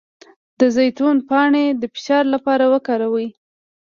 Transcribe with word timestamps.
د 0.59 0.61
زیتون 0.75 1.17
پاڼې 1.29 1.65
د 1.81 1.83
فشار 1.93 2.23
لپاره 2.33 2.65
وکاروئ 2.73 3.27